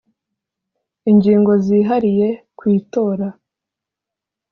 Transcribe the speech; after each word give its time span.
ingingo 1.09 1.51
zihariye 1.65 2.27
ku 2.57 2.63
itora 2.79 3.27